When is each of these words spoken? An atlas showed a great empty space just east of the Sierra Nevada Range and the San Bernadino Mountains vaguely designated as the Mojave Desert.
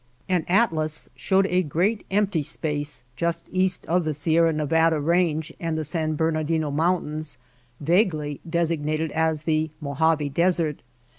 An 0.27 0.45
atlas 0.47 1.09
showed 1.15 1.45
a 1.45 1.61
great 1.61 2.07
empty 2.09 2.41
space 2.41 3.03
just 3.15 3.45
east 3.51 3.85
of 3.85 4.03
the 4.03 4.15
Sierra 4.15 4.51
Nevada 4.51 4.99
Range 4.99 5.53
and 5.59 5.77
the 5.77 5.83
San 5.83 6.15
Bernadino 6.17 6.71
Mountains 6.71 7.37
vaguely 7.79 8.39
designated 8.49 9.11
as 9.11 9.43
the 9.43 9.69
Mojave 9.79 10.29
Desert. 10.29 10.81